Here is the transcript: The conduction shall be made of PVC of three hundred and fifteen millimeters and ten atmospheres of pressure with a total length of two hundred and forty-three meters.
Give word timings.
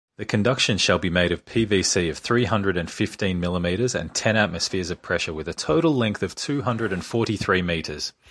The 0.17 0.25
conduction 0.25 0.79
shall 0.79 0.97
be 0.97 1.11
made 1.11 1.31
of 1.31 1.45
PVC 1.45 2.09
of 2.09 2.17
three 2.17 2.45
hundred 2.45 2.75
and 2.75 2.89
fifteen 2.89 3.39
millimeters 3.39 3.93
and 3.93 4.11
ten 4.15 4.35
atmospheres 4.35 4.89
of 4.89 5.03
pressure 5.03 5.31
with 5.31 5.47
a 5.47 5.53
total 5.53 5.93
length 5.93 6.23
of 6.23 6.33
two 6.33 6.63
hundred 6.63 6.91
and 6.91 7.05
forty-three 7.05 7.61
meters. 7.61 8.11